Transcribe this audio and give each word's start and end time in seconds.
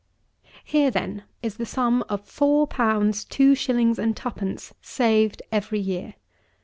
Here, 0.63 0.89
then, 0.89 1.25
is 1.43 1.57
the 1.57 1.65
sum 1.67 2.03
of 2.09 2.25
four 2.25 2.65
pounds 2.65 3.23
two 3.23 3.53
shillings 3.53 3.99
and 3.99 4.17
twopence 4.17 4.73
saved 4.81 5.43
every 5.51 5.79
year. 5.79 6.15